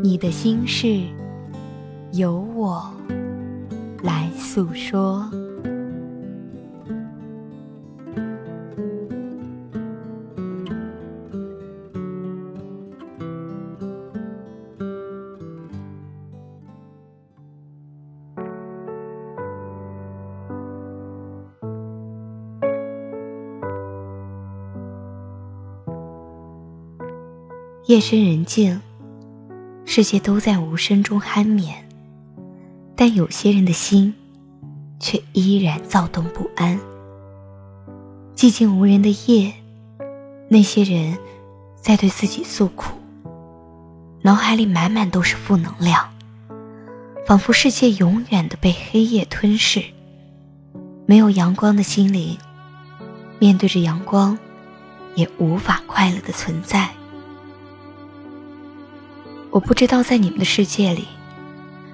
[0.00, 1.02] 你的心事，
[2.12, 2.90] 由我
[4.02, 5.28] 来诉说。
[27.86, 28.80] 夜深人静。
[29.98, 31.74] 世界都在无声中酣眠，
[32.94, 34.14] 但有些人的心
[35.00, 36.78] 却依然躁动不安。
[38.36, 39.52] 寂静无人的夜，
[40.48, 41.18] 那些人
[41.74, 42.92] 在对自己诉苦，
[44.22, 46.08] 脑海里满满都是负能量，
[47.26, 49.82] 仿佛世界永远的被黑夜吞噬。
[51.06, 52.38] 没有阳光的心灵，
[53.40, 54.38] 面对着阳光，
[55.16, 56.88] 也无法快乐的存在。
[59.50, 61.08] 我不知道在你们的世界里，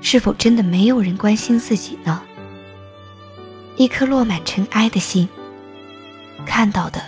[0.00, 2.22] 是否真的没有人关心自己呢？
[3.76, 5.28] 一颗落满尘埃的心，
[6.44, 7.02] 看到的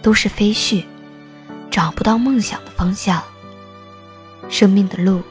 [0.00, 0.84] 都是飞絮，
[1.70, 3.22] 找不到梦想的方向，
[4.48, 5.22] 生命的路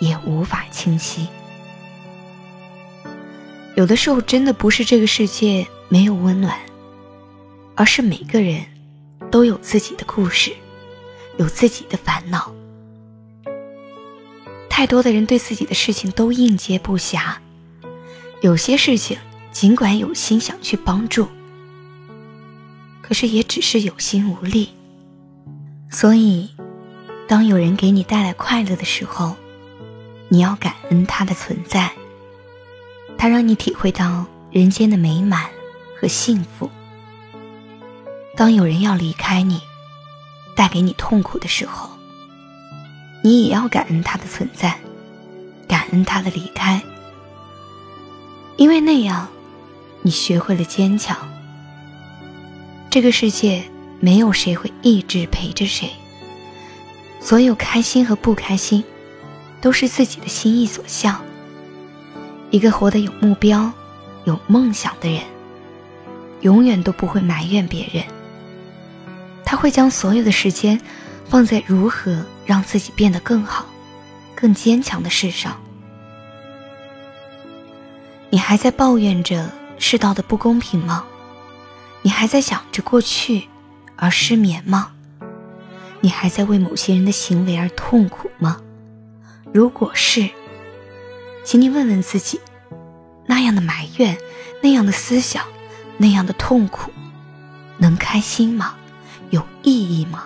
[0.00, 1.28] 也无法清晰。
[3.76, 6.58] 有的时候，真的不是这个世界没有温暖，
[7.76, 8.64] 而是每个人
[9.30, 10.52] 都有自己的故事，
[11.38, 12.52] 有自己的烦恼。
[14.80, 17.34] 太多的人对自己的事情都应接不暇，
[18.40, 19.18] 有些事情
[19.52, 21.28] 尽管有心想去帮助，
[23.02, 24.70] 可是也只是有心无力。
[25.90, 26.48] 所以，
[27.28, 29.36] 当有人给你带来快乐的时候，
[30.30, 31.92] 你要感恩他的存在，
[33.18, 35.44] 他让你体会到人间的美满
[36.00, 36.70] 和幸福。
[38.34, 39.60] 当有人要离开你，
[40.56, 41.90] 带给你痛苦的时候，
[43.22, 44.78] 你也要感恩他的存在，
[45.68, 46.80] 感恩他的离开，
[48.56, 49.28] 因为那样，
[50.02, 51.16] 你学会了坚强。
[52.88, 53.62] 这个世界
[54.00, 55.90] 没有谁会一直陪着谁，
[57.20, 58.82] 所有开心和不开心，
[59.60, 61.20] 都是自己的心意所向。
[62.50, 63.70] 一个活得有目标、
[64.24, 65.22] 有梦想的人，
[66.40, 68.02] 永远都不会埋怨别人，
[69.44, 70.80] 他会将所有的时间。
[71.30, 73.64] 放在如何让自己变得更好、
[74.34, 75.56] 更坚强的事上，
[78.30, 79.48] 你还在抱怨着
[79.78, 81.04] 世道的不公平吗？
[82.02, 83.46] 你还在想着过去
[83.94, 84.90] 而失眠吗？
[86.00, 88.60] 你还在为某些人的行为而痛苦吗？
[89.52, 90.28] 如果是，
[91.44, 92.40] 请你问问自己，
[93.26, 94.18] 那样的埋怨、
[94.62, 95.44] 那样的思想、
[95.96, 96.90] 那样的痛苦，
[97.78, 98.74] 能开心吗？
[99.30, 100.24] 有意义吗？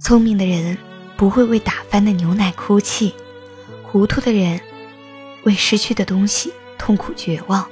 [0.00, 0.78] 聪明的人
[1.16, 3.14] 不会为打翻的牛奶哭泣，
[3.82, 4.60] 糊涂的人
[5.42, 7.68] 为失去的东西痛苦绝望。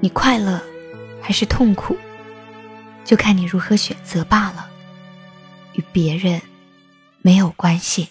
[0.00, 0.62] 你快乐
[1.20, 1.96] 还是痛苦，
[3.04, 4.70] 就看你如何选择罢了，
[5.74, 6.40] 与别人
[7.20, 8.08] 没有关系。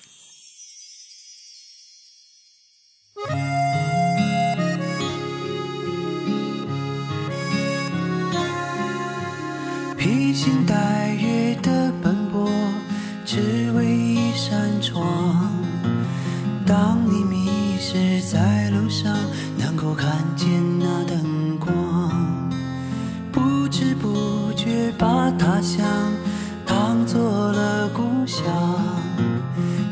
[9.97, 11.02] 披星戴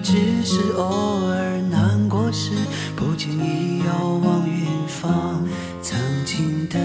[0.01, 2.51] 只是偶尔难过时，
[2.95, 5.45] 不经意遥望远方，
[5.81, 6.79] 曾经的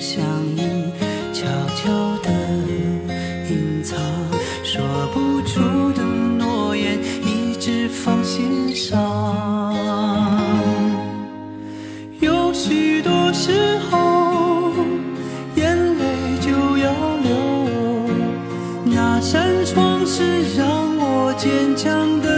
[0.00, 0.24] 相
[0.56, 0.92] 依，
[1.32, 2.30] 悄悄的
[3.48, 3.96] 隐藏。
[4.64, 4.82] 说
[5.14, 9.67] 不出的诺言，一直放心上。
[21.38, 22.37] 坚强的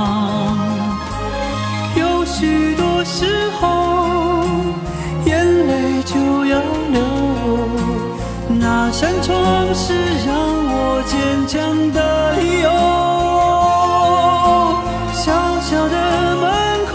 [9.01, 9.33] 扇窗
[9.73, 9.95] 是
[10.27, 11.17] 让我坚
[11.47, 11.57] 强
[11.91, 12.69] 的理由。
[15.11, 15.95] 小小的
[16.37, 16.45] 门
[16.85, 16.93] 口，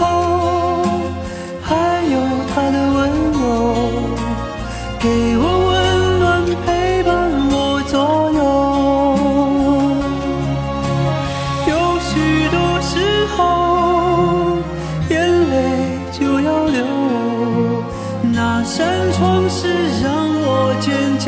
[1.61, 1.75] 还
[2.09, 2.15] 有
[2.55, 2.97] 他的温
[3.33, 3.43] 柔，
[5.01, 5.05] 给
[5.37, 5.75] 我温
[6.21, 6.25] 暖，
[6.65, 7.11] 陪伴
[7.51, 7.53] 我
[7.89, 7.99] 左
[8.37, 8.39] 右。
[11.67, 11.71] 有
[12.07, 12.95] 许多时
[13.35, 13.37] 候，
[15.09, 15.13] 眼
[15.51, 15.53] 泪
[16.17, 16.79] 就要流，
[18.31, 19.67] 那扇窗是
[20.01, 20.07] 让
[20.39, 21.27] 我坚强